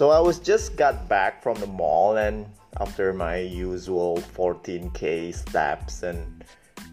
[0.00, 2.46] So I was just got back from the mall and
[2.80, 6.42] after my usual 14k steps and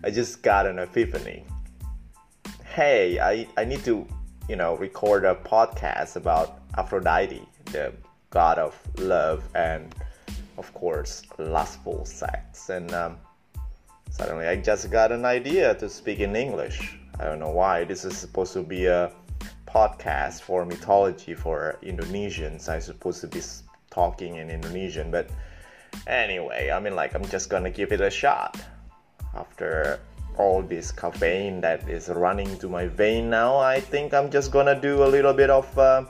[0.04, 1.46] I just got an epiphany.
[2.66, 4.06] Hey, I, I need to,
[4.50, 7.94] you know, record a podcast about Aphrodite, the
[8.30, 9.96] god of love and
[10.58, 13.16] of course lustful sex and um,
[14.10, 16.98] suddenly I just got an idea to speak in English.
[17.22, 17.86] I don't know why.
[17.86, 19.14] This is supposed to be a
[19.68, 22.70] podcast for mythology for Indonesians.
[22.70, 23.42] I'm supposed to be
[23.90, 25.30] talking in Indonesian, but
[26.08, 28.58] anyway, I mean, like, I'm just gonna give it a shot.
[29.36, 30.00] After
[30.38, 34.80] all this caffeine that is running to my vein now, I think I'm just gonna
[34.80, 36.06] do a little bit of uh,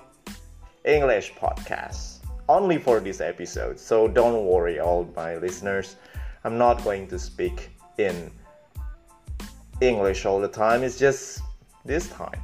[0.86, 3.80] English podcast only for this episode.
[3.80, 5.98] So don't worry, all my listeners.
[6.44, 8.32] I'm not going to speak in
[9.82, 10.84] English all the time.
[10.84, 11.42] It's just
[11.84, 12.42] this time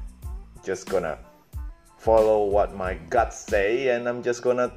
[0.64, 1.18] just gonna
[1.98, 4.72] follow what my guts say and I'm just gonna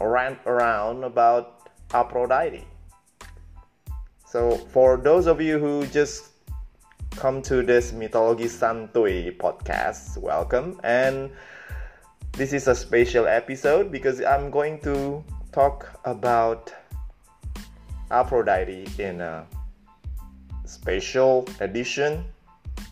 [0.00, 2.64] rant around about Aphrodite.
[4.26, 6.30] So for those of you who just
[7.16, 10.80] come to this Mythology Santuy podcast, welcome.
[10.82, 11.30] And
[12.32, 16.74] this is a special episode because I'm going to talk about
[18.10, 19.46] Aphrodite in a
[20.64, 22.24] special edition.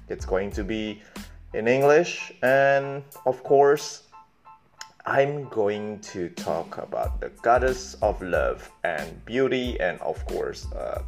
[0.08, 1.02] It's going to be
[1.54, 4.04] in English, and of course,
[5.04, 11.02] I'm going to talk about the goddess of love and beauty, and of course, uh,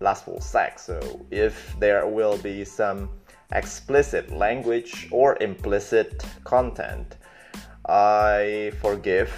[0.00, 0.82] lustful sex.
[0.82, 3.08] So, if there will be some
[3.52, 7.16] explicit language or implicit content,
[7.88, 9.30] I forgive.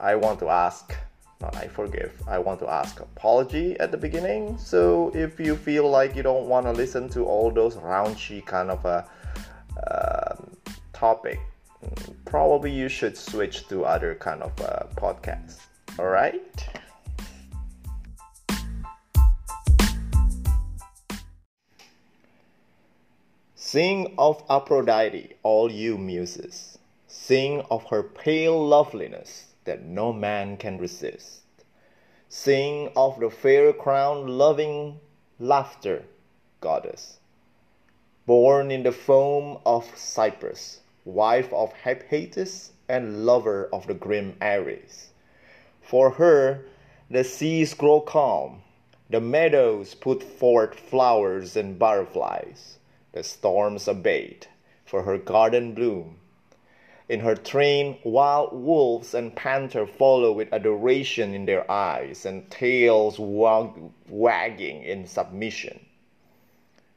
[0.00, 0.92] I want to ask,
[1.40, 4.58] not I forgive, I want to ask apology at the beginning.
[4.58, 8.70] So, if you feel like you don't want to listen to all those raunchy kind
[8.70, 9.04] of a uh,
[9.90, 10.56] um,
[10.92, 11.40] topic,
[12.24, 15.58] probably you should switch to other kind of uh, podcasts.
[15.98, 16.68] All right.
[23.54, 26.78] Sing of Aphrodite, all you muses.
[27.06, 31.42] Sing of her pale loveliness that no man can resist.
[32.28, 35.00] Sing of the fair crowned loving
[35.38, 36.04] laughter
[36.60, 37.18] goddess
[38.26, 45.10] born in the foam of Cyprus, wife of Hephaestus and lover of the grim Ares.
[45.80, 46.64] For her,
[47.10, 48.62] the seas grow calm,
[49.10, 52.78] the meadows put forth flowers and butterflies,
[53.12, 54.48] the storms abate,
[54.84, 56.18] for her garden bloom.
[57.08, 63.18] In her train, wild wolves and panther follow with adoration in their eyes and tails
[63.18, 65.84] wag- wagging in submission.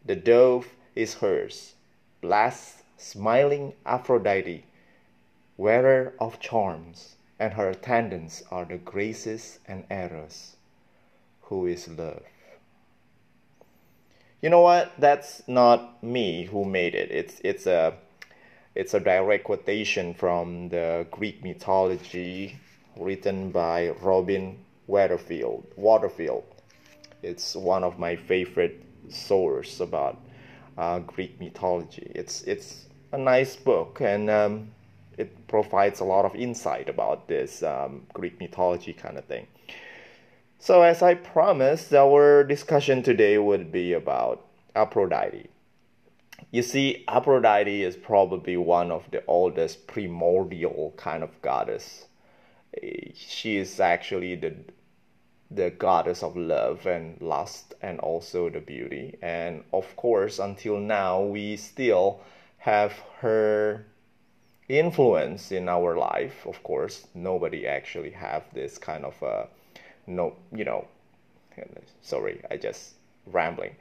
[0.05, 1.75] The dove is hers,
[2.21, 4.65] blessed, smiling Aphrodite,
[5.57, 10.55] wearer of charms, and her attendants are the Graces and Eros,
[11.43, 12.23] who is love.
[14.41, 14.93] You know what?
[14.99, 17.11] That's not me who made it.
[17.11, 17.93] It's it's a
[18.75, 22.57] it's a direct quotation from the Greek mythology
[22.97, 25.65] written by Robin Waterfield.
[25.75, 26.43] Waterfield.
[27.23, 30.19] It's one of my favorite sources about
[30.77, 32.11] uh, Greek mythology.
[32.15, 34.71] It's it's a nice book and um,
[35.17, 39.47] it provides a lot of insight about this um, Greek mythology kind of thing.
[40.59, 45.49] So as I promised, our discussion today would be about Aphrodite.
[46.51, 52.07] You see, Aphrodite is probably one of the oldest primordial kind of goddess.
[53.13, 54.55] She is actually the
[55.51, 59.17] the goddess of love and lust and also the beauty.
[59.21, 62.21] And of course, until now, we still
[62.59, 63.85] have her
[64.67, 66.45] influence in our life.
[66.45, 69.45] Of course, nobody actually have this kind of uh,
[70.07, 70.87] no, you know.
[72.01, 72.95] Sorry, I just
[73.25, 73.75] rambling.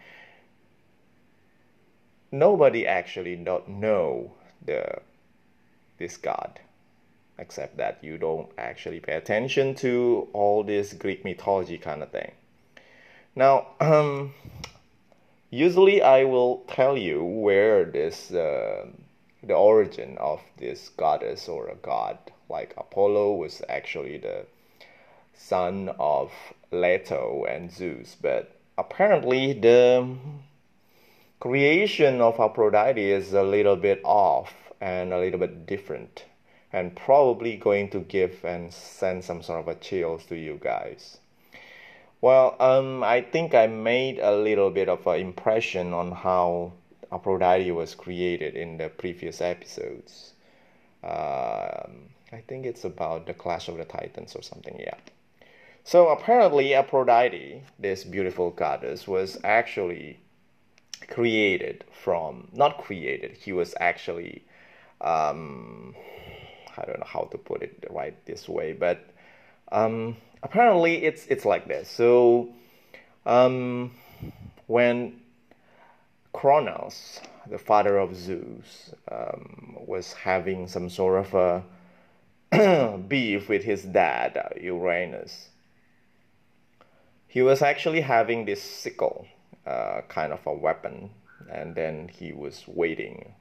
[2.31, 4.33] Nobody actually not know
[4.65, 5.01] the
[5.99, 6.61] this God
[7.39, 12.33] except that you don't actually pay attention to all this Greek mythology kind of thing.
[13.35, 14.35] Now, um,
[15.51, 18.87] usually I will tell you where this uh,
[19.43, 24.47] the origin of this goddess or a god like Apollo was actually the
[25.35, 26.31] son of
[26.71, 30.17] Leto and Zeus, but apparently the
[31.41, 36.25] creation of Aphrodite is a little bit off and a little bit different
[36.75, 41.19] and probably going to give and send some sort of a chills to you guys.
[42.21, 46.73] Well, um, I think I made a little bit of an impression on how
[47.13, 50.33] Aphrodite was created in the previous episodes.
[51.05, 54.77] Um, I think it's about the Clash of the Titans or something.
[54.81, 54.97] Yeah.
[55.85, 60.19] So apparently, Aphrodite, this beautiful goddess, was actually
[61.09, 63.37] created from not created.
[63.37, 64.43] He was actually
[65.01, 65.95] um,
[66.77, 69.05] I don't know how to put it right this way, but
[69.73, 71.89] um, apparently it's it's like this.
[71.89, 72.49] So
[73.27, 73.93] um,
[74.67, 75.21] when
[76.33, 81.65] Kronos, the father of Zeus, um, was having some sort of
[82.53, 85.49] a beef with his dad, Uranus,
[87.27, 89.27] he was actually having this sickle,
[89.67, 91.11] uh, kind of a weapon,
[91.51, 93.35] and then he was waiting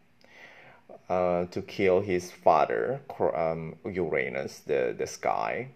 [1.10, 3.02] uh, to kill his father,
[3.36, 5.70] um, Uranus, the, the sky.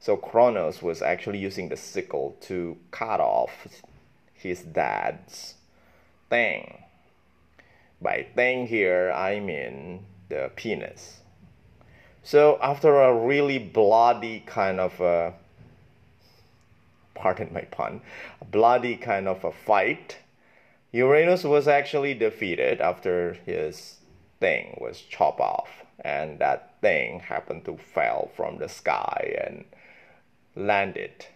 [0.00, 3.66] So Kronos was actually using the sickle to cut off
[4.32, 5.54] his dad's
[6.30, 6.84] thing.
[8.00, 11.20] By thing here, I mean the penis.
[12.22, 15.34] So after a really bloody kind of a,
[17.14, 18.00] pardon my pun,
[18.50, 20.18] bloody kind of a fight,
[20.92, 23.97] Uranus was actually defeated after his
[24.40, 25.68] thing was chopped off
[26.00, 29.64] and that thing happened to fall from the sky and
[30.54, 31.26] landed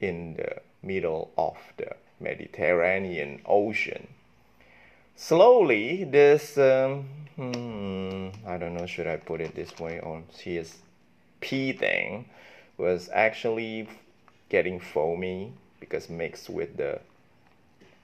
[0.00, 4.08] in the middle of the Mediterranean Ocean.
[5.16, 11.78] Slowly, this um, hmm, I don't know should I put it this way or CSP
[11.78, 12.26] thing
[12.78, 13.88] was actually
[14.48, 17.00] getting foamy because mixed with the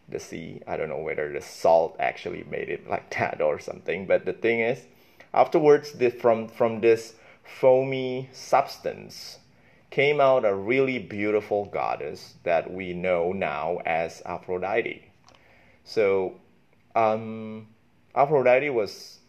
[0.08, 0.62] the sea.
[0.66, 4.06] I don't know whether the salt actually made it like that or something.
[4.06, 4.86] But the thing is,
[5.32, 9.38] afterwards, this, from from this foamy substance
[9.90, 15.10] came out a really beautiful goddess that we know now as Aphrodite.
[15.84, 16.34] So,
[16.94, 17.68] um,
[18.14, 19.20] Aphrodite was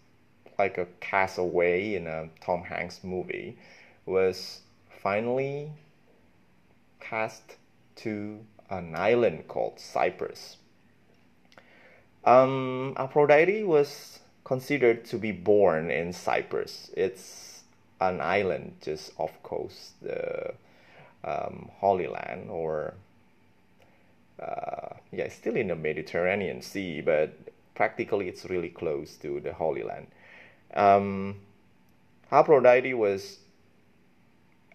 [0.57, 3.57] like a castaway in a Tom Hanks movie,
[4.05, 5.71] was finally
[6.99, 7.55] cast
[7.97, 8.39] to
[8.69, 10.57] an island called Cyprus.
[12.27, 16.91] Um, Aphrodite was considered to be born in Cyprus.
[16.97, 17.63] It's
[18.01, 20.53] an island just off coast the
[21.23, 22.95] um, Holy Land, or
[24.41, 27.31] uh, yeah, still in the Mediterranean Sea, but
[27.75, 30.07] practically it's really close to the Holy Land.
[30.73, 31.37] Um,
[32.29, 33.39] Aphrodite was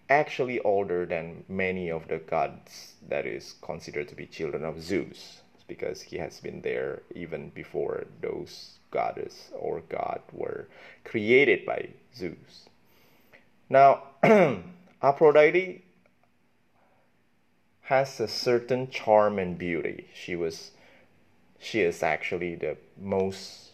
[0.09, 5.42] actually older than many of the gods that is considered to be children of Zeus
[5.73, 10.67] because he has been there even before those goddess or god were
[11.03, 12.69] created by Zeus.
[13.69, 14.03] Now,
[15.01, 15.83] Aphrodite
[17.93, 20.07] has a certain charm and beauty.
[20.13, 20.71] She was
[21.59, 23.71] she is actually the most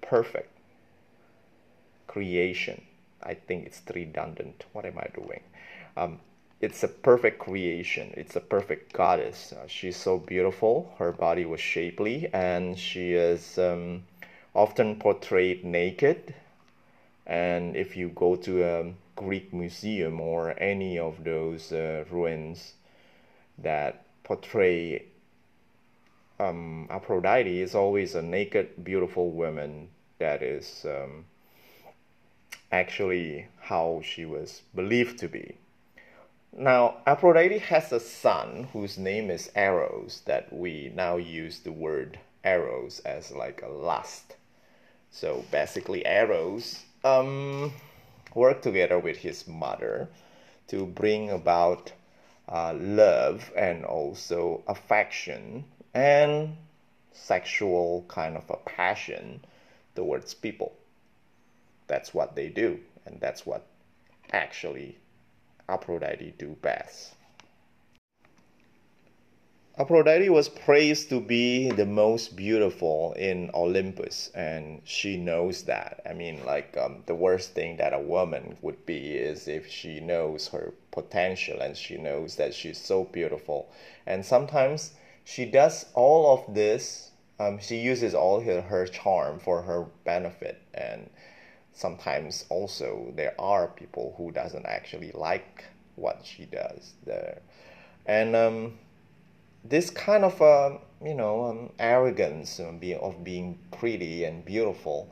[0.00, 0.50] perfect
[2.06, 2.82] creation.
[3.22, 4.64] I think it's redundant.
[4.72, 5.42] What am I doing?
[5.96, 6.20] Um,
[6.62, 8.14] it's a perfect creation.
[8.16, 9.52] It's a perfect goddess.
[9.52, 10.94] Uh, she's so beautiful.
[10.98, 14.04] Her body was shapely, and she is um,
[14.54, 16.34] often portrayed naked.
[17.26, 22.74] And if you go to a Greek museum or any of those uh, ruins
[23.58, 25.04] that portray
[26.38, 29.88] um, Aphrodite, is always a naked, beautiful woman
[30.18, 31.24] that is um,
[32.70, 35.56] actually how she was believed to be.
[36.54, 42.18] Now, Aphrodite has a son whose name is Eros, that we now use the word
[42.44, 44.36] Eros as like a lust.
[45.10, 47.72] So basically, Eros um,
[48.34, 50.10] worked together with his mother
[50.68, 51.92] to bring about
[52.46, 56.56] uh, love and also affection and
[57.12, 59.42] sexual kind of a passion
[59.94, 60.74] towards people.
[61.86, 63.66] That's what they do, and that's what
[64.32, 64.98] actually
[65.68, 67.14] Aphrodite do best.
[69.78, 76.02] Aphrodite was praised to be the most beautiful in Olympus, and she knows that.
[76.08, 79.98] I mean, like, um, the worst thing that a woman would be is if she
[79.98, 83.70] knows her potential and she knows that she's so beautiful.
[84.06, 84.92] And sometimes
[85.24, 90.60] she does all of this, um, she uses all her, her charm for her benefit.
[90.74, 91.08] And
[91.74, 95.64] sometimes also there are people who doesn't actually like
[95.96, 97.40] what she does there.
[98.06, 98.78] And um,
[99.64, 102.80] this kind of uh, you know um, arrogance of
[103.24, 105.08] being pretty and beautiful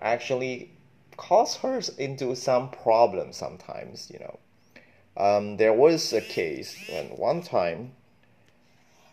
[0.00, 0.70] actually
[1.16, 4.38] cause her into some problems sometimes you know.
[5.14, 7.92] Um, there was a case when one time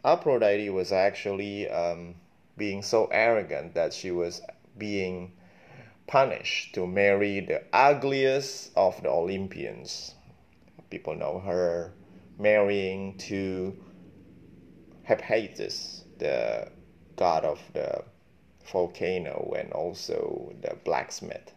[0.06, 2.15] Aphrodite was actually um,
[2.58, 4.41] being so arrogant that she was
[4.77, 5.34] being
[6.10, 10.16] punished to marry the ugliest of the Olympians.
[10.89, 11.94] People know her
[12.39, 13.78] marrying to
[15.04, 16.68] Hephaestus, the
[17.16, 18.04] god of the
[18.72, 21.54] volcano and also the blacksmith.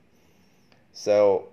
[0.93, 1.49] So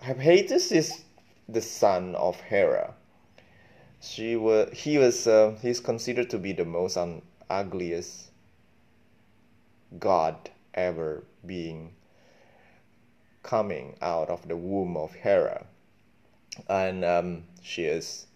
[0.00, 1.02] Hephaestus is
[1.48, 2.94] the son of Hera.
[4.00, 8.30] She was he was uh, he's considered to be the most un- ugliest
[9.98, 11.92] god ever being
[13.42, 15.66] coming out of the womb of Hera,
[16.68, 18.26] and um, she is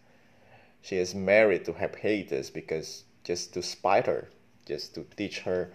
[0.80, 4.28] she is married to Hephaestus because just to spite her,
[4.66, 5.72] just to teach her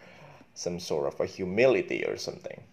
[0.53, 2.63] some sort of a humility or something.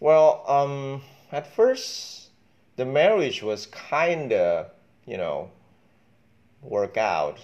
[0.00, 2.30] Well, um, at first
[2.76, 4.70] the marriage was kinda,
[5.04, 5.50] you know,
[6.62, 7.38] work out.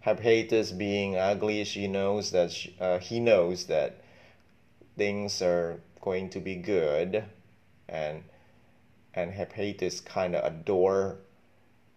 [0.00, 3.99] Hephaestus being ugly, she knows that she, uh, he knows that
[4.96, 7.24] things are going to be good,
[7.88, 8.24] and
[9.14, 11.18] and Hephaestus kind of adore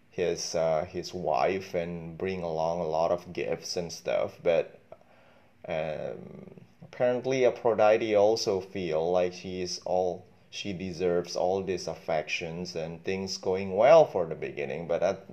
[0.10, 4.40] his uh, his wife and bring along a lot of gifts and stuff.
[4.44, 4.80] But
[5.68, 13.04] um, apparently, Aphrodite also feel like she is all she deserves all these affections and
[13.04, 14.88] things going well for the beginning.
[14.88, 15.26] But at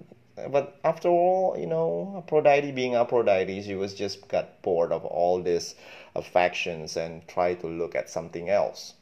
[0.49, 5.43] but after all, you know, Aphrodite being Aphrodite, she was just got bored of all
[5.43, 5.75] these
[6.15, 8.95] affections and try to look at something else.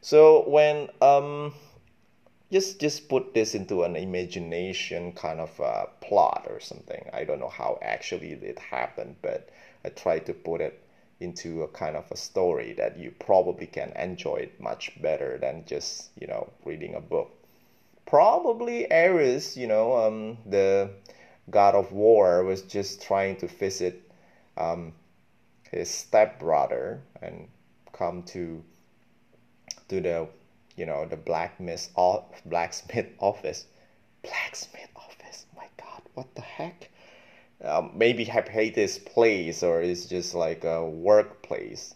[0.00, 1.54] So when um,
[2.52, 7.08] just just put this into an imagination kind of uh, plot or something.
[7.12, 9.48] I don't know how actually it happened, but
[9.84, 10.82] I tried to put it
[11.18, 15.64] into a kind of a story that you probably can enjoy it much better than
[15.66, 17.36] just you know reading a book
[18.06, 20.90] probably Ares, you know, um, the
[21.50, 24.00] god of war, was just trying to visit
[24.56, 24.92] um,
[25.70, 27.48] his stepbrother and
[27.92, 28.62] come to
[29.88, 30.28] to the
[30.76, 31.90] you know the blacksmith
[32.44, 33.66] blacksmith office.
[34.22, 35.46] Blacksmith office?
[35.56, 36.90] My god what the heck?
[37.62, 41.94] Um, maybe Hephaestus place or it's just like a workplace.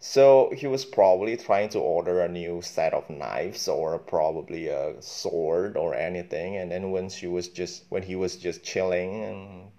[0.00, 5.02] So he was probably trying to order a new set of knives or probably a
[5.02, 6.56] sword or anything.
[6.56, 9.70] And then when she was just when he was just chilling and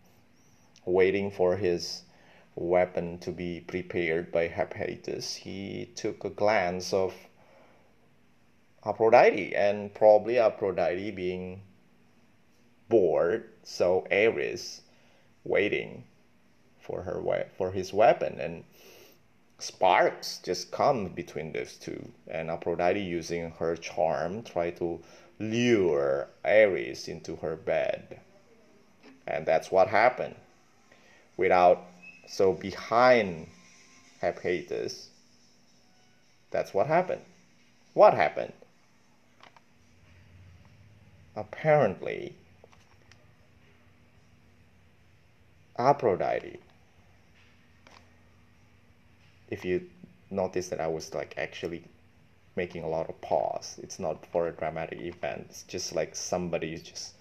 [0.86, 2.02] waiting for his
[2.56, 7.14] weapon to be prepared by Hephaestus, he took a glance of
[8.86, 11.62] Aphrodite and probably Aphrodite being
[12.88, 14.82] bored, so Ares
[15.44, 16.04] waiting
[16.80, 18.64] for her for his weapon and
[19.60, 22.12] sparks just come between those two.
[22.28, 25.00] And Aphrodite, using her charm, try to
[25.38, 28.20] lure Ares into her bed.
[29.28, 30.36] And that's what happened.
[31.38, 31.86] Without,
[32.30, 33.48] so behind
[34.22, 35.10] Hephaestus,
[36.52, 37.22] that's what happened.
[37.94, 38.54] What happened?
[41.36, 42.36] Apparently,
[45.78, 46.60] Aphrodite
[49.50, 49.90] if you
[50.30, 51.84] notice that I was like actually
[52.56, 53.80] making a lot of pause.
[53.82, 55.48] It's not for a dramatic event.
[55.50, 57.14] It's just like somebody just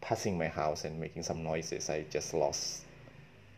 [0.00, 1.90] passing my house and making some noises.
[1.90, 2.82] I just lost.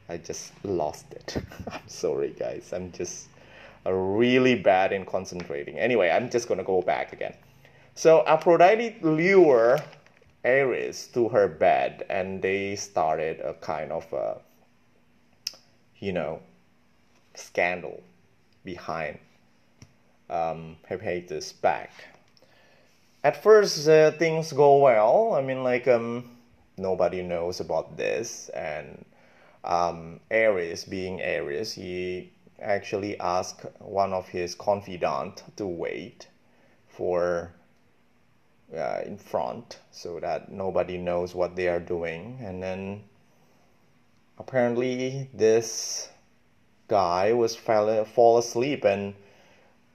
[0.08, 1.36] I just lost it.
[1.70, 2.72] I'm sorry, guys.
[2.72, 3.28] I'm just
[3.84, 5.78] really bad in concentrating.
[5.78, 7.34] Anyway, I'm just gonna go back again.
[7.94, 9.78] So Aphrodite lure
[10.44, 14.38] Ares to her bed, and they started a kind of a,
[15.98, 16.40] you know,
[17.34, 18.02] scandal
[18.64, 19.18] behind
[20.30, 21.90] um, Hephaestus' back.
[23.24, 25.34] At first, uh, things go well.
[25.34, 26.30] I mean, like um,
[26.76, 29.04] nobody knows about this, and
[29.64, 36.28] um, Ares, being Ares, he actually asked one of his confidant to wait
[36.88, 37.52] for
[38.76, 43.02] uh, in front so that nobody knows what they are doing, and then
[44.38, 46.08] apparently this
[46.88, 49.14] guy was fell, fall asleep and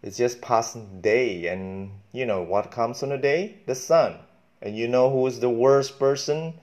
[0.04, 3.58] it's just past day and you know what comes on the day?
[3.66, 4.20] The sun.
[4.62, 6.54] And you know who is the worst person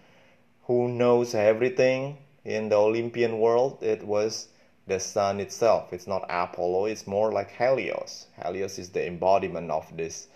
[0.64, 4.49] who knows everything in the olympian world it was
[4.91, 5.93] the sun itself.
[5.93, 8.27] It's not apollo it's more like helios.
[8.43, 10.27] Helios is the embodiment of this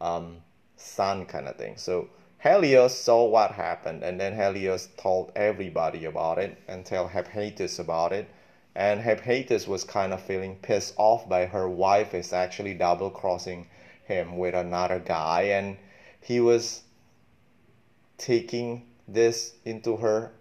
[0.00, 0.38] um,
[0.76, 1.76] sun kind of thing.
[1.76, 2.08] So
[2.42, 8.12] helios saw what happened and then helios told everybody about it and tell hephaestus about
[8.12, 8.28] it.
[8.74, 13.66] And Hephaestus was kind of feeling pissed off by her wife is actually double crossing
[14.04, 15.76] him with another guy and
[16.20, 16.82] he was
[18.16, 20.32] taking this into her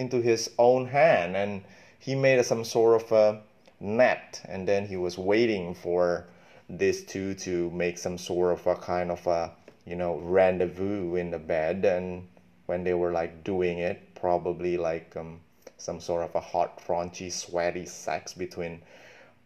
[0.00, 1.62] into his own hand and
[1.98, 3.42] he made some sort of a
[3.80, 6.26] net and then he was waiting for
[6.70, 9.50] these two to make some sort of a kind of a
[9.84, 12.26] you know rendezvous in the bed and
[12.66, 15.38] when they were like doing it probably like um,
[15.76, 18.80] some sort of a hot crunchy sweaty sex between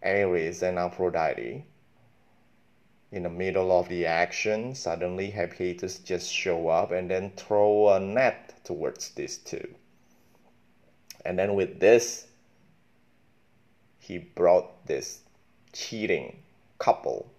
[0.02, 1.64] ares and aphrodite.
[3.11, 7.99] In the middle of the action suddenly hephaestus just show up and then throw a
[7.99, 9.75] net towards these two
[11.25, 12.26] and then with this
[13.99, 15.21] he brought this
[15.73, 16.37] cheating
[16.78, 17.31] couple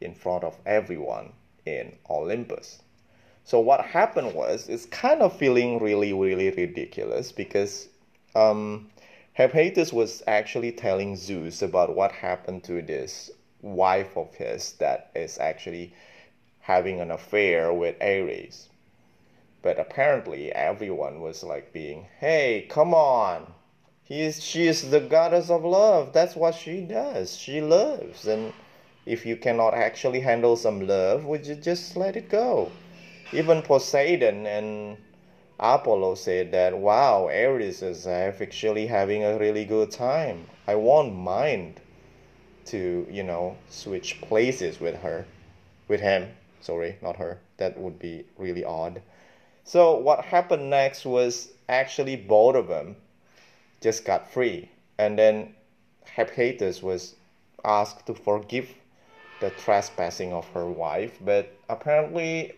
[0.00, 1.32] in front of everyone
[1.66, 2.82] in Olympus.
[3.44, 7.88] So what happened was it's kind of feeling really really ridiculous because
[8.34, 8.90] um,
[9.34, 13.30] Hephaestus was actually telling Zeus about what happened to this
[13.62, 15.94] wife of his that is actually
[16.60, 18.68] having an affair with Ares.
[19.62, 23.54] But apparently everyone was like being, "Hey, come on.
[24.02, 26.12] He is she is the goddess of love.
[26.12, 27.36] That's what she does.
[27.36, 28.52] She loves and
[29.06, 32.70] if you cannot actually handle some love, would you just let it go?
[33.32, 34.96] Even Poseidon and
[35.58, 40.46] Apollo said that, wow, Ares is actually having a really good time.
[40.66, 41.80] I won't mind
[42.66, 45.26] to, you know, switch places with her,
[45.88, 46.28] with him.
[46.60, 47.40] Sorry, not her.
[47.56, 49.02] That would be really odd.
[49.64, 52.96] So what happened next was actually both of them
[53.80, 54.70] just got free.
[54.98, 55.54] And then
[56.04, 57.14] Hephaestus was
[57.64, 58.68] asked to forgive
[59.40, 62.52] the trespassing of her wife, but apparently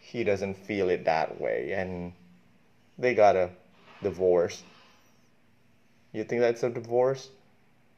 [0.00, 2.12] he doesn't feel it that way, and
[2.98, 3.50] they got a
[4.02, 4.62] divorce.
[6.12, 7.30] You think that's a divorce?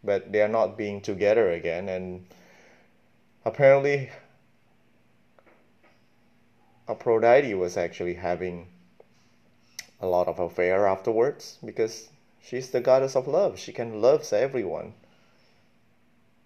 [0.03, 2.27] But they are not being together again, and
[3.45, 4.11] apparently
[6.89, 8.69] Aphrodite was actually having
[10.01, 12.09] a lot of affair afterwards because
[12.41, 13.59] she's the goddess of love.
[13.59, 14.95] She can love everyone.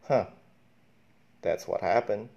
[0.09, 0.26] Huh.
[1.42, 2.28] That's what happened.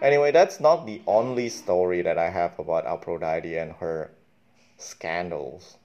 [0.00, 4.10] Anyway, that's not the only story that I have about Aphrodite and her
[4.76, 5.76] scandals.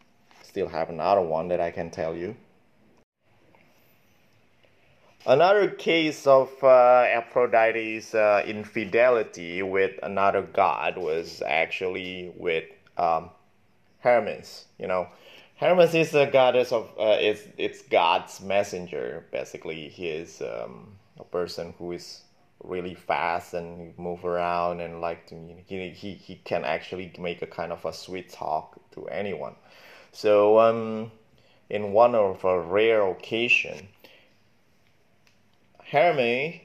[0.44, 2.36] Still have another one that I can tell you.
[5.26, 12.64] Another case of uh, Aphrodite's uh, infidelity with another god was actually with
[12.98, 13.30] um,
[14.00, 14.66] Hermes.
[14.78, 15.10] You know,
[15.58, 19.26] Hermes is a goddess of uh, it's it's God's messenger.
[19.32, 22.22] Basically, he is um, a person who is
[22.64, 27.48] really fast and move around and like to he, he, he can actually make a
[27.48, 29.56] kind of a sweet talk to anyone
[30.12, 31.10] so um,
[31.70, 33.88] in one of a rare occasion
[35.92, 36.62] Hermes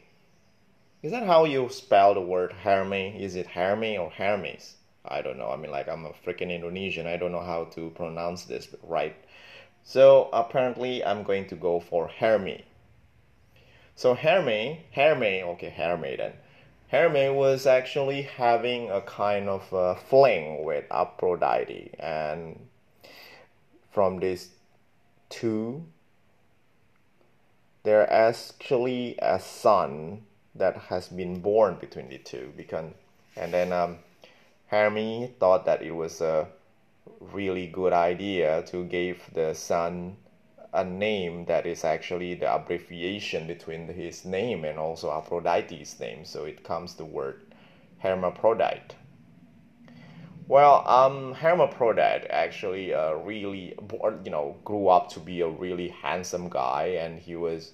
[1.03, 4.77] is that how you spell the word Hermes is it Hermes or Hermes?
[5.05, 5.51] I don't know.
[5.51, 7.07] I mean like I'm a freaking Indonesian.
[7.07, 9.17] I don't know how to pronounce this right.
[9.83, 12.63] So apparently I'm going to go for Hermes
[13.97, 16.33] so Hermes, Hermes, okay, Hermes then.
[16.89, 22.69] Hermes was actually having a kind of a fling with Aphrodite, and
[23.91, 24.51] from these
[25.29, 25.87] two,
[27.85, 30.23] there actually a son
[30.55, 32.53] that has been born between the two.
[32.57, 32.93] Because,
[33.37, 33.99] and then um,
[34.67, 36.49] Hermes thought that it was a
[37.21, 40.17] really good idea to give the son
[40.73, 46.25] a name that is actually the abbreviation between his name and also Aphrodite's name.
[46.25, 47.43] So it comes the word
[48.01, 48.97] Hermaphrodite.
[50.47, 53.75] Well, um, Hermaphrodite actually uh, really,
[54.25, 57.73] you know, grew up to be a really handsome guy, and he was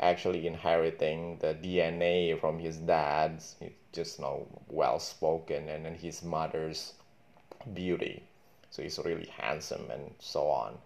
[0.00, 3.56] actually inheriting the DNA from his dad's,
[3.92, 6.94] just you know, well spoken, and then his mother's
[7.74, 8.22] beauty.
[8.70, 10.78] So he's really handsome and so on.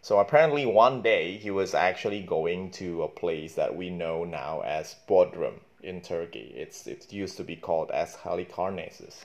[0.00, 4.60] So apparently one day he was actually going to a place that we know now
[4.62, 6.54] as Bodrum in Turkey.
[6.56, 9.24] It's it used to be called as Halicarnassus.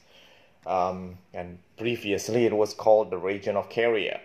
[0.66, 4.22] Um, and previously it was called the region of Caria.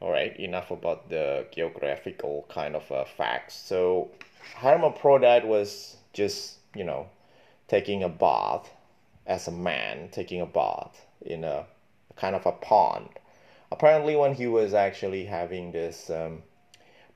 [0.00, 3.54] All right, enough about the geographical kind of uh, facts.
[3.54, 4.10] So
[4.56, 7.08] Hermaphrodite was just, you know,
[7.68, 8.70] taking a bath
[9.26, 11.66] as a man, taking a bath in a
[12.16, 13.08] kind of a pond
[13.72, 16.42] apparently when he was actually having this um,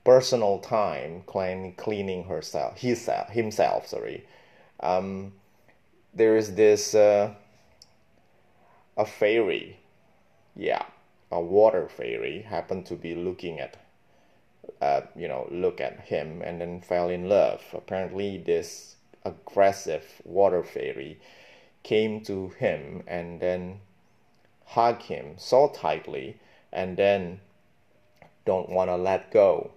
[0.03, 4.25] personal time clean, cleaning herself himself sorry
[4.81, 5.33] um,
[6.13, 7.33] there is this uh,
[8.97, 9.77] a fairy
[10.55, 10.83] yeah
[11.31, 13.77] a water fairy happened to be looking at
[14.81, 20.63] uh, you know look at him and then fell in love apparently this aggressive water
[20.63, 21.19] fairy
[21.83, 23.79] came to him and then
[24.65, 26.37] hugged him so tightly
[26.71, 27.39] and then
[28.45, 29.71] don't want to let go.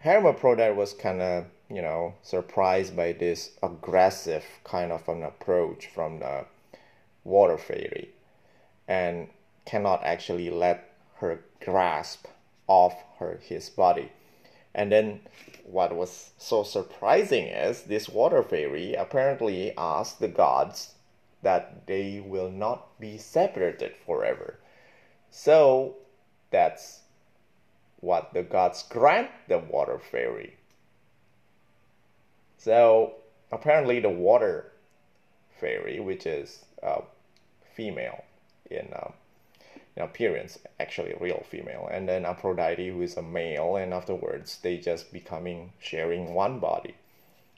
[0.00, 6.18] Hermaphrodite was kind of you know, surprised by this aggressive kind of an approach from
[6.20, 6.46] the
[7.28, 8.10] water fairy
[8.88, 9.28] and
[9.64, 12.26] cannot actually let her grasp
[12.66, 14.10] off her his body.
[14.74, 15.20] And then
[15.64, 20.94] what was so surprising is this water fairy apparently asked the gods
[21.42, 24.58] that they will not be separated forever.
[25.30, 25.96] So
[26.50, 27.00] that's
[28.00, 30.56] what the gods grant the water fairy.
[32.56, 33.14] So
[33.52, 34.72] apparently, the water
[35.60, 37.02] fairy, which is uh,
[37.78, 38.24] female
[38.68, 39.12] in, uh,
[39.96, 44.78] in appearance, actually real female, and then Aphrodite, who is a male, and afterwards they
[44.78, 46.96] just becoming sharing one body.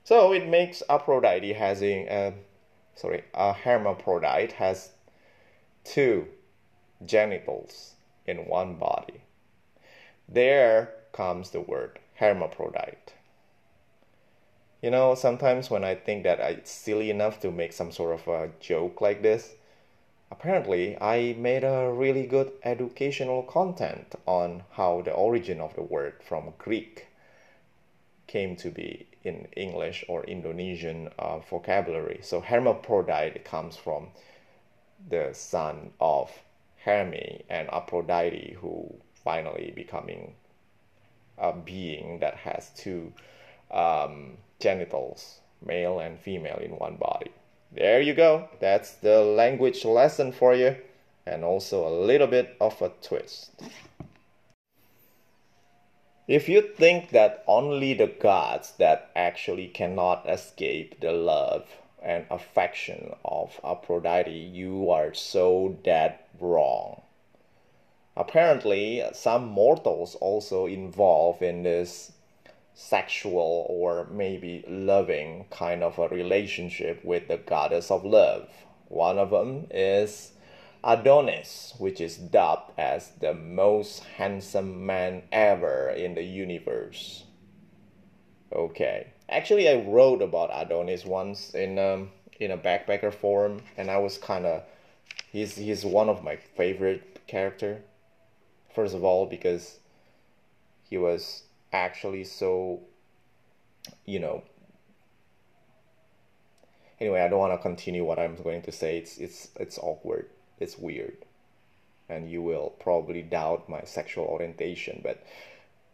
[0.05, 2.33] So it makes Aphrodite having a uh,
[2.95, 4.91] sorry a hermaphrodite has
[5.85, 6.27] two
[7.05, 7.95] genitals
[8.27, 9.23] in one body.
[10.29, 13.15] There comes the word hermaphrodite.
[14.83, 18.29] You know, sometimes when I think that it's silly enough to make some sort of
[18.29, 19.55] a joke like this,
[20.31, 26.15] apparently I made a really good educational content on how the origin of the word
[26.23, 27.07] from Greek
[28.27, 32.21] came to be in English or Indonesian uh, vocabulary.
[32.23, 34.09] So hermaphrodite comes from
[35.09, 36.31] the son of
[36.85, 40.35] Herme and Aphrodite, who finally becoming
[41.37, 43.13] a being that has two
[43.71, 47.33] um, genitals, male and female, in one body.
[47.73, 48.49] There you go.
[48.59, 50.77] That's the language lesson for you,
[51.25, 53.51] and also a little bit of a twist.
[56.27, 61.67] If you think that only the gods that actually cannot escape the love
[62.03, 67.03] and affection of Aphrodite, you are so dead wrong.
[68.17, 72.13] Apparently, some mortals also involved in this
[72.81, 78.49] sexual or maybe loving kind of a relationship with the goddess of love.
[78.89, 80.33] One of them is
[80.83, 87.25] Adonis, which is dubbed as the most handsome man ever in the universe.
[88.53, 93.99] Okay, actually, I wrote about Adonis once in um, in a backpacker forum, and I
[93.99, 94.63] was kind of
[95.31, 97.83] he's he's one of my favorite character.
[98.75, 99.79] First of all, because
[100.89, 102.81] he was actually so,
[104.05, 104.43] you know.
[107.01, 108.99] Anyway, I don't want to continue what I'm going to say.
[108.99, 110.29] It's it's it's awkward.
[110.59, 111.17] It's weird,
[112.09, 115.01] and you will probably doubt my sexual orientation.
[115.03, 115.25] But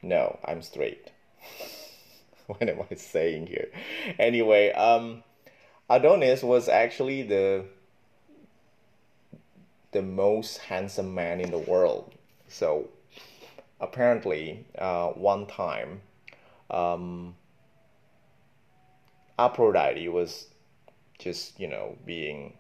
[0.03, 1.13] no, I'm straight.
[2.47, 3.69] what am I saying here?
[4.19, 5.23] Anyway, um,
[5.89, 7.65] Adonis was actually the
[9.93, 12.13] the most handsome man in the world.
[12.49, 12.89] So
[13.81, 16.01] apparently uh, one time
[16.71, 17.35] um,
[19.39, 20.49] Aphrodite was
[21.19, 22.55] just you know being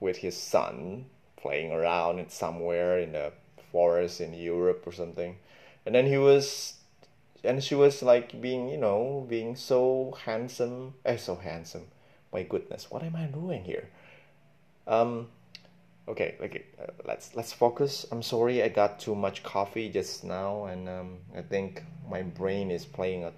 [0.00, 3.32] with his son playing around somewhere in the
[3.70, 5.36] forest in Europe or something.
[5.84, 6.74] And then he was
[7.42, 11.86] and she was like being you know being so handsome eh, so handsome.
[12.32, 13.88] My goodness what am I doing here?
[14.86, 15.28] Um
[16.06, 18.06] okay okay uh, let's let's focus.
[18.12, 22.70] I'm sorry i got too much coffee just now and um, i think my brain
[22.70, 23.32] is playing a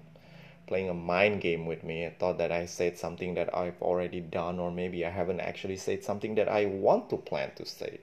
[0.67, 2.05] playing a mind game with me.
[2.05, 5.77] I thought that i said something that i've already done or maybe i haven't actually
[5.77, 7.99] said something that i want to plan to say.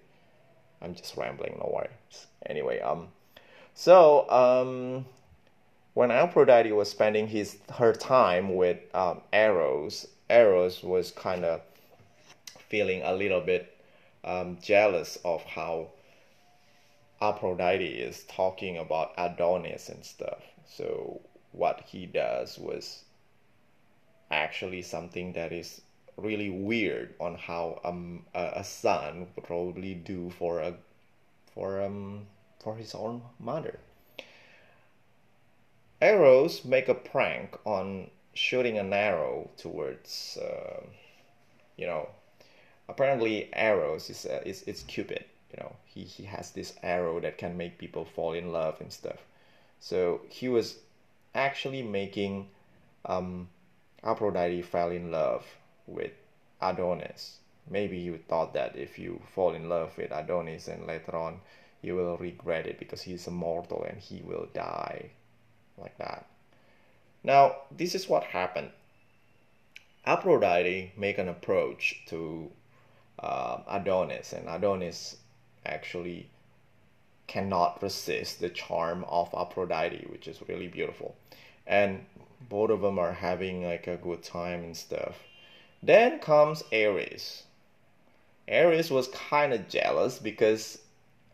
[0.81, 2.27] I'm just rambling no worries.
[2.46, 3.09] Anyway um
[3.74, 5.05] so um
[5.92, 11.61] when aphrodite was spending his her time with um, eros eros was kind of
[12.68, 13.73] feeling a little bit
[14.24, 15.88] um, jealous of how
[17.20, 20.42] Aphrodite is talking about Adonis and stuff.
[20.66, 21.20] So
[21.52, 23.04] what he does was
[24.30, 25.80] actually something that is
[26.16, 30.74] really weird on how um, a, a son would probably do for a
[31.54, 32.26] for um
[32.62, 33.78] for his own mother.
[36.00, 40.82] Eros make a prank on shooting an arrow towards uh,
[41.76, 42.08] you know
[42.88, 45.25] apparently Eros is uh, is it's Cupid.
[45.53, 48.92] You know, he he has this arrow that can make people fall in love and
[48.92, 49.18] stuff.
[49.81, 50.79] So he was
[51.35, 52.49] actually making
[53.05, 53.49] um,
[54.03, 55.44] Aphrodite fell in love
[55.87, 56.12] with
[56.61, 57.38] Adonis.
[57.68, 61.40] Maybe you thought that if you fall in love with Adonis and later on
[61.85, 65.11] you will regret it because he's immortal and he will die
[65.77, 66.27] like that.
[67.23, 68.70] Now, this is what happened.
[70.07, 72.51] Aphrodite make an approach to
[73.18, 75.16] uh, Adonis, and Adonis
[75.66, 76.29] actually
[77.27, 81.16] cannot resist the charm of Aphrodite, which is really beautiful.
[81.66, 82.05] and
[82.48, 85.22] both of them are having like a good time and stuff.
[85.83, 87.44] Then comes Ares.
[88.50, 90.79] Ares was kind of jealous because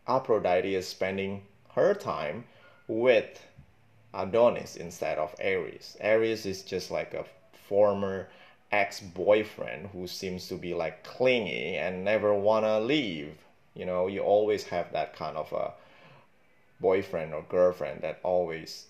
[0.07, 1.43] Aphrodite is spending
[1.75, 2.45] her time
[2.87, 3.45] with
[4.13, 5.97] Adonis instead of Ares.
[6.01, 7.25] Ares is just like a
[7.67, 8.29] former
[8.71, 13.37] ex-boyfriend who seems to be like clingy and never wanna leave.
[13.73, 15.73] You know, you always have that kind of a
[16.79, 18.87] boyfriend or girlfriend that always,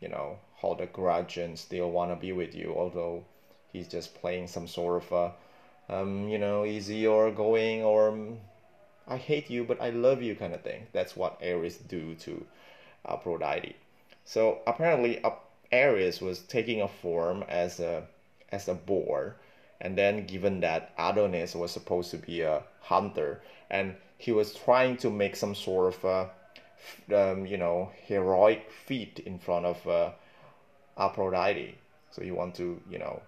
[0.00, 3.24] you know, hold a grudge and still wanna be with you, although
[3.72, 8.36] he's just playing some sort of a, um, you know, easy or going or
[9.06, 10.86] I hate you but I love you kind of thing.
[10.92, 12.46] That's what Ares do to
[13.06, 13.76] Aphrodite.
[14.24, 15.20] So apparently,
[15.72, 18.06] Ares was taking a form as a
[18.52, 19.36] as a boar,
[19.80, 24.96] and then given that Adonis was supposed to be a hunter, and he was trying
[24.98, 30.10] to make some sort of a, um, you know heroic feat in front of uh,
[30.98, 31.78] Aphrodite.
[32.10, 33.22] So you want to you know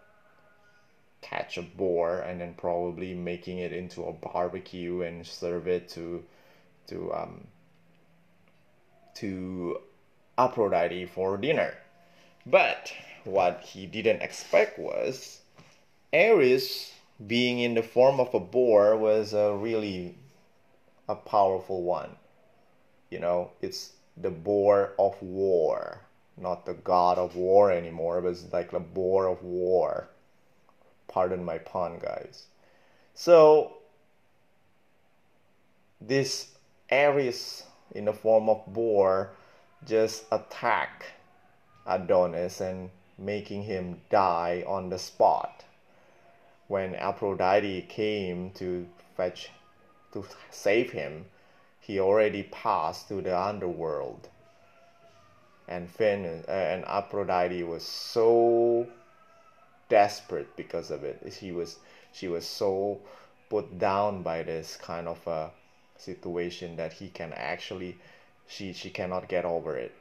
[1.22, 6.22] catch a boar and then probably making it into a barbecue and serve it to
[6.88, 7.46] to um
[9.14, 9.78] to
[10.36, 11.74] Aphrodite for dinner.
[12.46, 12.92] But
[13.24, 15.40] what he didn't expect was
[16.12, 16.92] Ares
[17.24, 20.16] being in the form of a boar was a really
[21.08, 22.16] a powerful one.
[23.10, 26.00] You know, it's the boar of war,
[26.36, 30.08] not the god of war anymore, but it's like the boar of war.
[31.08, 32.46] Pardon my pun, guys.
[33.14, 33.74] So,
[36.00, 36.48] this
[36.90, 39.30] Ares in the form of boar
[39.86, 41.04] just attack
[41.86, 45.64] Adonis and making him die on the spot.
[46.68, 49.50] When Aphrodite came to fetch
[50.12, 51.26] to save him,
[51.80, 54.28] he already passed to the underworld.
[55.68, 58.86] And Finn uh, and Aphrodite was so
[59.88, 61.32] desperate because of it.
[61.38, 61.78] She was
[62.12, 63.00] she was so
[63.50, 65.50] put down by this kind of a
[65.96, 67.98] situation that he can actually
[68.46, 69.92] she she cannot get over it.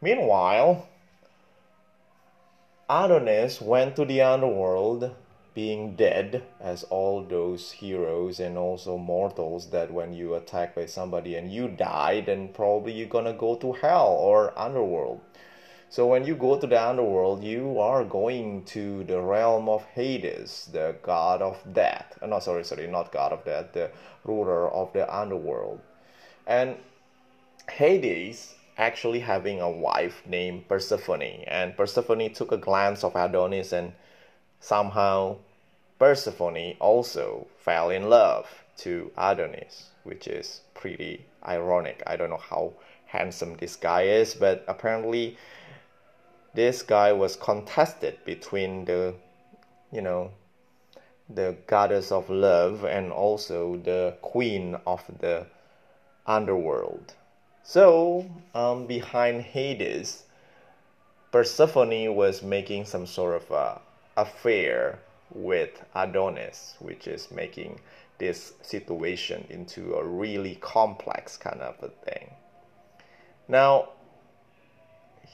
[0.00, 0.88] Meanwhile,
[2.92, 5.14] Adonis went to the underworld
[5.54, 11.36] being dead as all those heroes and also mortals that when you attack by somebody
[11.36, 15.20] and you die then probably you're gonna go to hell or underworld.
[15.88, 20.68] So when you go to the underworld you are going to the realm of hades
[20.72, 22.18] the god of death.
[22.20, 23.92] Uh, no sorry sorry not god of death the
[24.24, 25.78] ruler of the underworld.
[26.44, 26.74] And
[27.70, 33.92] Hades actually having a wife named Persephone, and Persephone took a glance of Adonis, and
[34.58, 35.36] somehow
[35.98, 38.46] Persephone also fell in love
[38.78, 42.02] to Adonis, which is pretty ironic.
[42.06, 42.72] I don't know how
[43.06, 45.36] handsome this guy is, but apparently
[46.54, 49.14] this guy was contested between the,
[49.92, 50.30] you know,
[51.28, 55.46] the goddess of love and also the queen of the
[56.26, 57.14] underworld.
[57.62, 60.24] So, um, behind Hades,
[61.30, 63.80] Persephone was making some sort of a
[64.16, 64.98] affair
[65.32, 67.80] with Adonis, which is making
[68.18, 72.34] this situation into a really complex kind of a thing.
[73.48, 73.90] Now,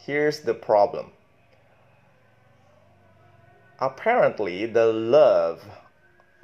[0.04, 1.12] here's the problem.
[3.80, 5.64] Apparently, the love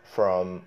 [0.02, 0.62] from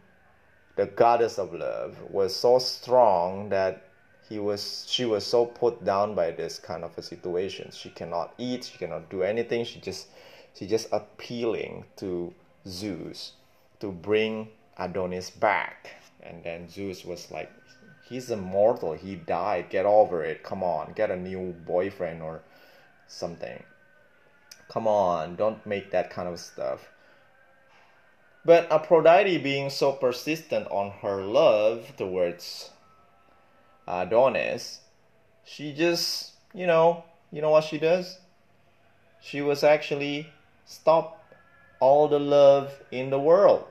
[0.76, 3.85] the goddess of love was so strong that
[4.28, 7.70] he was she was so put down by this kind of a situation.
[7.72, 9.66] She cannot eat she cannot do anything.
[9.66, 10.08] She just
[10.54, 12.34] she just appealing to
[12.68, 13.34] zeus
[13.80, 15.92] to bring adonis back.
[16.24, 17.52] And then zeus was like
[18.08, 18.94] he's immortal.
[18.94, 19.70] He died.
[19.70, 20.44] Get over it.
[20.44, 20.94] Come on.
[20.96, 22.42] Get a new boyfriend or
[23.08, 23.64] something.
[24.70, 25.36] Come on.
[25.36, 26.90] Don't make that kind of stuff.
[28.44, 32.72] But aphrodite being so persistent on her love towards
[33.88, 34.82] Uh, Adonis,
[35.44, 38.20] she just, you know, you know what she does?
[39.22, 40.30] She was actually
[40.66, 41.24] stop
[41.80, 43.66] all the love in the world.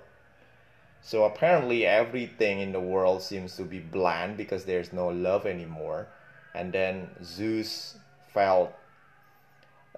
[1.03, 6.09] So apparently everything in the world seems to be bland because there's no love anymore.
[6.55, 7.99] And then Zeus
[8.33, 8.73] felt,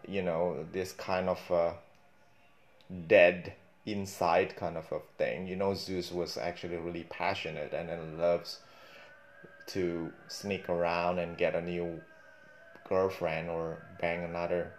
[0.07, 1.75] you know, this kind of a
[3.07, 3.53] dead
[3.85, 5.47] inside kind of a thing.
[5.47, 8.59] You know, Zeus was actually really passionate and then loves
[9.67, 12.01] to sneak around and get a new
[12.89, 14.73] girlfriend or bang another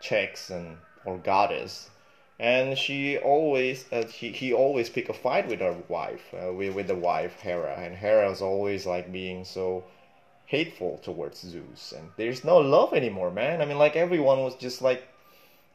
[0.00, 1.90] chicks and or goddess
[2.38, 6.74] and she always uh, he, he always pick a fight with her wife uh, with,
[6.74, 9.84] with the wife hera and hera's always like being so
[10.50, 13.62] hateful towards Zeus, and there's no love anymore, man.
[13.62, 15.06] I mean, like everyone was just like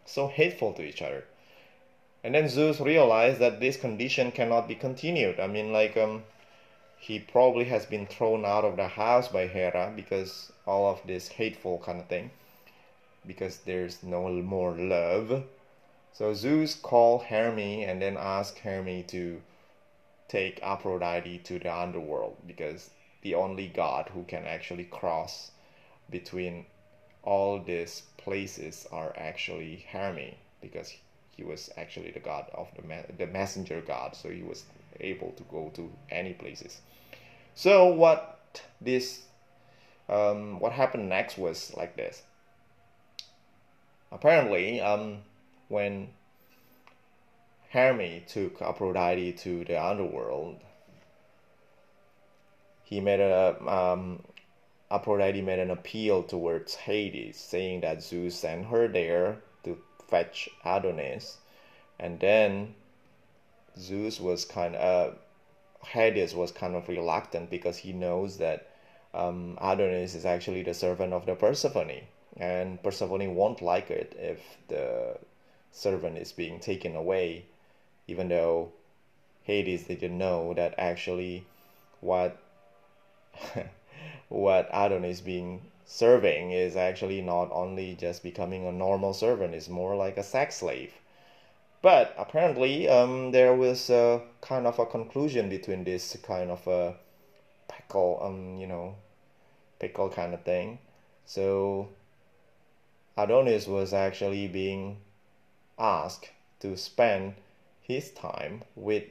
[0.03, 1.23] so hateful to each other.
[2.25, 5.39] And then Zeus realized that this condition cannot be continued.
[5.39, 6.23] I mean, like, um,
[6.97, 11.27] he probably has been thrown out of the house by Hera because all of this
[11.27, 12.31] hateful kind of thing,
[13.25, 15.43] because there's no more love.
[16.13, 19.41] So Zeus called Hermes and then asked Hermes to
[20.27, 22.89] take Aphrodite to the underworld because
[23.21, 25.51] the only god who can actually cross
[26.09, 26.65] between
[27.23, 30.95] all these places are actually Hermes because
[31.35, 34.65] he was actually the god of the ma- the messenger god, so he was
[34.99, 36.81] able to go to any places.
[37.53, 38.39] So what
[38.81, 39.23] this
[40.07, 42.23] um, what happened next was like this.
[44.11, 45.19] Apparently, um,
[45.67, 46.09] when
[47.69, 50.59] Hermes took Aphrodite to the underworld,
[52.83, 54.21] he made a um,
[54.91, 59.77] Aphrodite made an appeal towards Hades, saying that Zeus sent her there to
[60.07, 61.37] fetch Adonis,
[61.99, 62.75] and then
[63.77, 65.15] Zeus was kind of uh,
[65.85, 68.67] Hades was kind of reluctant because he knows that
[69.13, 72.01] um, Adonis is actually the servant of the Persephone,
[72.37, 75.17] and Persephone won't like it if the
[75.71, 77.45] servant is being taken away,
[78.07, 78.71] even though
[79.43, 81.45] Hades didn't know that actually
[82.01, 82.37] what
[84.29, 89.95] what Adonis being serving is actually not only just becoming a normal servant, it's more
[89.95, 90.93] like a sex slave.
[91.85, 96.95] But apparently, um, there was a kind of a conclusion between this kind of a
[97.67, 98.95] pickle, um, you know,
[99.77, 100.79] pickle kind of thing.
[101.25, 101.89] So
[103.15, 104.97] Adonis was actually being
[105.77, 107.35] asked to spend
[107.81, 109.03] his time with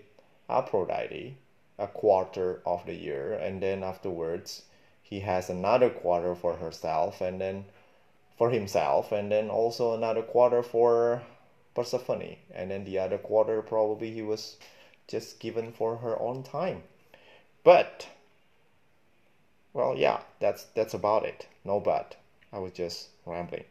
[0.50, 1.36] Aphrodite
[1.78, 4.62] a quarter of the year, and then afterwards
[5.00, 7.66] he has another quarter for herself and then
[8.36, 11.22] for himself and then also another quarter for
[11.74, 14.56] Persephone and then the other quarter probably he was
[15.08, 16.84] just given for her own time.
[17.62, 18.08] But
[19.72, 21.48] well yeah that's that's about it.
[21.64, 22.16] No but.
[22.52, 23.64] I was just rambling.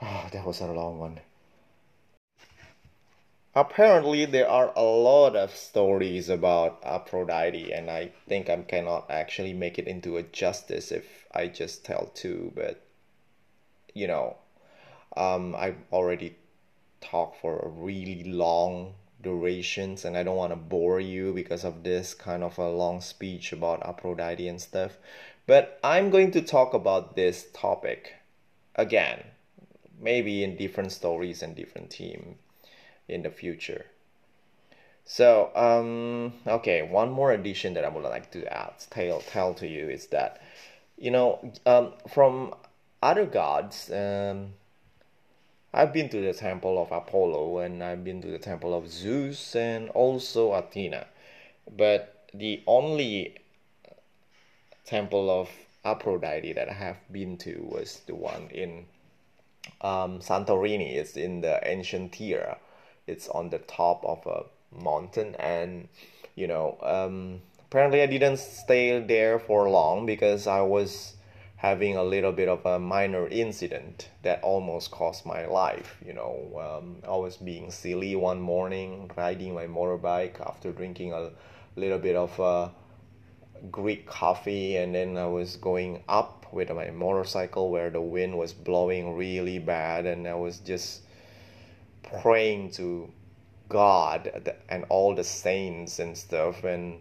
[0.00, 1.20] Oh that was a long one.
[3.54, 9.52] Apparently there are a lot of stories about Aphrodite and I think I cannot actually
[9.52, 12.82] make it into a justice if I just tell two but
[13.92, 14.38] you know
[15.16, 16.36] um, I've already
[17.04, 21.82] talked for a really long durations and I don't want to bore you because of
[21.82, 24.98] this kind of a long speech about Aphrodite and stuff
[25.46, 28.14] but I'm going to talk about this topic
[28.74, 29.24] again
[30.00, 32.36] maybe in different stories and different team
[33.08, 33.86] in the future.
[35.04, 39.66] So, um, okay, one more addition that I would like to add, tell, tell to
[39.66, 40.42] you is that,
[40.96, 42.54] you know, um, from
[43.02, 44.54] other gods, um,
[45.74, 49.56] I've been to the temple of Apollo and I've been to the temple of Zeus
[49.56, 51.06] and also Athena.
[51.76, 53.36] But the only
[54.86, 55.50] temple of
[55.84, 58.86] Aphrodite that I have been to was the one in
[59.80, 60.94] um, Santorini.
[60.94, 62.56] It's in the ancient Thera
[63.06, 65.88] it's on the top of a mountain and
[66.34, 71.14] you know um, apparently i didn't stay there for long because i was
[71.64, 76.36] having a little bit of a minor incident that almost cost my life you know
[76.66, 81.30] um, i was being silly one morning riding my motorbike after drinking a
[81.76, 82.68] little bit of uh,
[83.70, 88.52] greek coffee and then i was going up with my motorcycle where the wind was
[88.52, 91.00] blowing really bad and i was just
[92.20, 93.10] praying to
[93.70, 97.00] God and all the saints and stuff and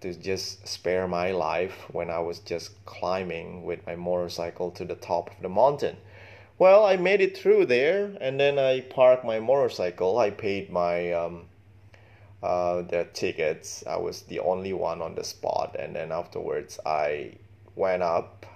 [0.00, 4.94] to just spare my life when I was just climbing with my motorcycle to the
[4.94, 5.96] top of the mountain.
[6.58, 10.18] Well, I made it through there and then I parked my motorcycle.
[10.18, 11.46] I paid my um,
[12.42, 13.84] uh, the tickets.
[13.86, 17.34] I was the only one on the spot and then afterwards I
[17.76, 18.46] went up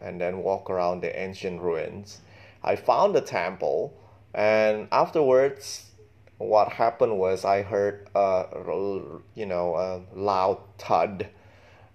[0.00, 2.20] and then walk around the ancient ruins.
[2.62, 3.94] I found the temple
[4.34, 5.85] and afterwards
[6.38, 8.44] what happened was i heard a
[9.34, 11.28] you know a loud thud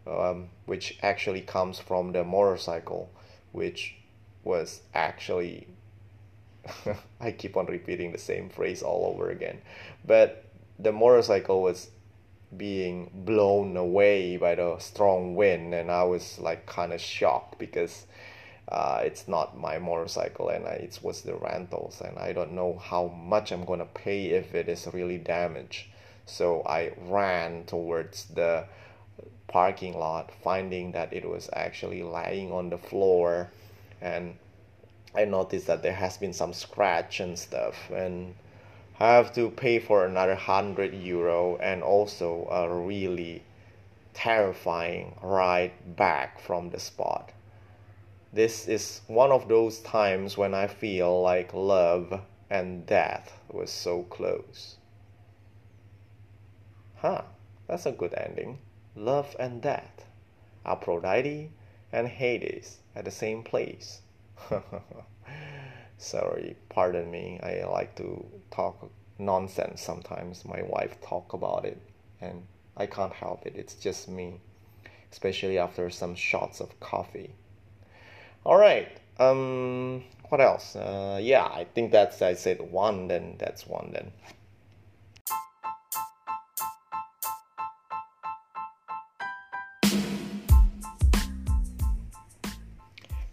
[0.07, 3.11] um, which actually comes from the motorcycle
[3.51, 3.95] which
[4.43, 5.67] was actually
[7.19, 9.61] i keep on repeating the same phrase all over again.
[10.05, 10.45] But
[10.79, 11.89] the motorcycle was
[12.55, 18.05] being blown away by the strong wind and i was like kind of shocked because
[18.71, 22.77] uh, it's not my motorcycle and I, it was the rentals and I don't know
[22.81, 25.87] how much I'm gonna pay if it is really damaged.
[26.25, 28.65] So I ran towards the
[29.47, 33.51] parking lot, finding that it was actually lying on the floor,
[34.01, 34.35] and
[35.13, 38.33] I noticed that there has been some scratch and stuff, and
[38.99, 43.43] I have to pay for another hundred euro and also a really
[44.13, 47.31] terrifying ride back from the spot.
[48.33, 54.03] This is one of those times when I feel like love and death was so
[54.03, 54.77] close.
[56.95, 57.23] Huh,
[57.67, 58.59] that's a good ending.
[58.95, 60.05] Love and death.
[60.65, 61.51] Aphrodite
[61.91, 64.01] and Hades at the same place.
[65.97, 67.37] Sorry, pardon me.
[67.43, 70.45] I like to talk nonsense sometimes.
[70.45, 71.81] My wife talk about it
[72.21, 73.57] and I can't help it.
[73.57, 74.39] It's just me,
[75.11, 77.35] especially after some shots of coffee.
[78.43, 78.89] All right.
[79.19, 80.75] Um, what else?
[80.75, 83.07] Uh, yeah, I think that's I said one.
[83.07, 83.91] Then that's one.
[83.93, 84.11] Then.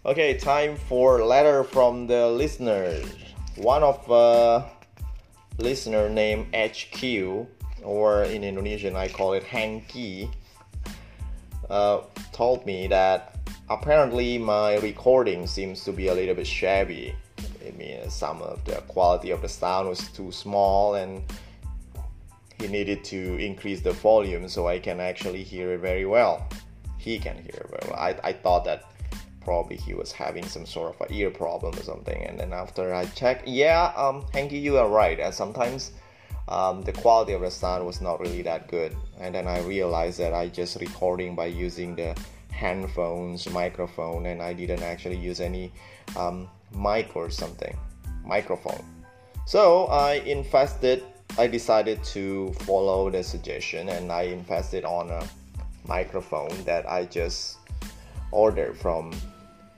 [0.05, 3.01] Okay, time for letter from the listener.
[3.55, 4.65] One of uh,
[5.57, 7.47] listener named HQ,
[7.83, 10.29] or in Indonesian I call it Hanky,
[11.69, 12.01] uh,
[12.31, 13.38] told me that
[13.69, 17.15] apparently my recording seems to be a little bit shabby.
[17.65, 21.21] I mean, some of the quality of the sound was too small, and
[22.59, 26.47] he needed to increase the volume so I can actually hear it very well.
[26.97, 27.99] He can hear it very well.
[27.99, 28.83] I, I thought that
[29.41, 32.23] probably he was having some sort of a ear problem or something.
[32.25, 35.19] And then after I checked, yeah, um, Hanky, you are right.
[35.19, 35.91] And sometimes
[36.49, 38.95] um, the quality of the sound was not really that good.
[39.19, 42.17] And then I realized that I just recording by using the
[42.59, 45.71] handphones, microphone, and I didn't actually use any
[46.17, 47.75] um, mic or something,
[48.25, 48.83] microphone.
[49.45, 51.03] So I invested.
[51.37, 55.23] I decided to follow the suggestion, and I invested on a
[55.87, 57.57] microphone that I just
[58.31, 59.13] ordered from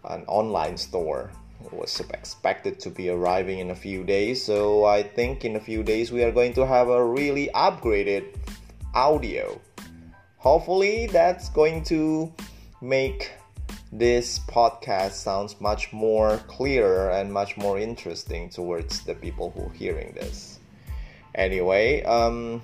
[0.06, 1.30] an online store.
[1.64, 5.60] It was expected to be arriving in a few days, so I think in a
[5.60, 8.36] few days we are going to have a really upgraded
[8.96, 9.62] audio.
[10.38, 12.34] Hopefully, that's going to
[12.82, 13.32] make
[13.92, 19.74] this podcast sounds much more clearer and much more interesting towards the people who are
[19.74, 20.60] hearing this.
[21.36, 22.62] Anyway, um,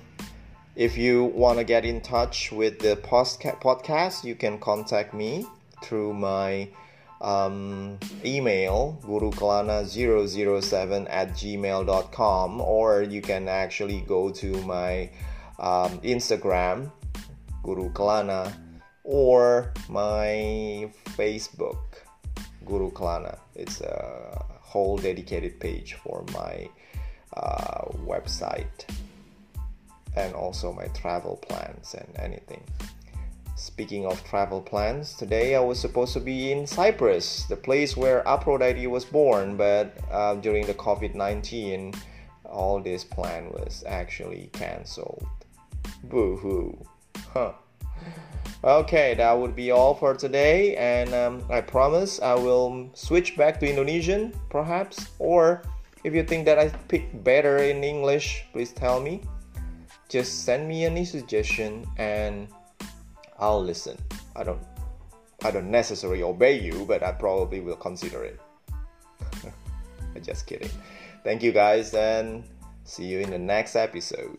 [0.74, 5.46] if you want to get in touch with the podcast, you can contact me
[5.82, 6.68] through my
[7.20, 15.10] um, email gurukelana007 at gmail.com or you can actually go to my
[15.58, 16.92] um, instagram
[17.64, 18.52] kalana
[19.10, 21.78] or my facebook
[22.66, 26.68] guru kalana it's a whole dedicated page for my
[27.34, 28.84] uh, website
[30.14, 32.62] and also my travel plans and anything
[33.58, 38.26] Speaking of travel plans, today I was supposed to be in Cyprus, the place where
[38.26, 41.92] Aphrodite was born, but uh, during the COVID 19,
[42.44, 45.26] all this plan was actually cancelled.
[46.04, 46.86] Boo hoo.
[47.32, 47.54] Huh.
[48.64, 53.60] Okay, that would be all for today, and um, I promise I will switch back
[53.60, 55.62] to Indonesian, perhaps, or
[56.04, 59.22] if you think that I speak better in English, please tell me.
[60.08, 62.48] Just send me any suggestion and
[63.38, 63.98] I'll listen.
[64.34, 64.62] I don't
[65.44, 68.40] I don't necessarily obey you, but I probably will consider it.
[70.22, 70.70] Just kidding.
[71.22, 72.42] Thank you guys and
[72.84, 74.38] see you in the next episode.